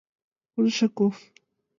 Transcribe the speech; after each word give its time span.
Коншаков! 0.53 1.15